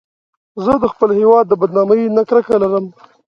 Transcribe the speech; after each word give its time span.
زه 0.63 0.73
د 0.83 0.85
خپل 0.93 1.09
هېواد 1.19 1.45
د 1.47 1.53
بدنامۍ 1.61 2.01
نه 2.15 2.23
کرکه 2.29 2.55
لرم 2.63 2.85